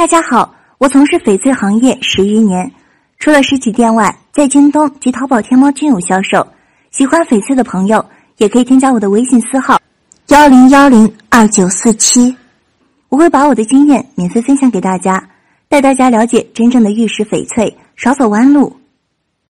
[0.00, 2.72] 大家好我从事翡翠行业十余年
[3.18, 6.46] 除了实体店外在京东及淘宝天猫均有销售
[6.90, 8.02] 喜欢翡翠的朋友
[8.38, 9.78] 也可以添加我的微信私号
[10.28, 12.34] 幺零幺零二九四七。
[13.10, 15.22] 我会把我的经验免费分享给大家
[15.68, 18.74] 带大家了解真正的玉石翡翠少走弯路